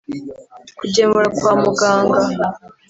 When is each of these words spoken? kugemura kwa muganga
kugemura 0.77 1.27
kwa 1.37 1.51
muganga 1.63 2.21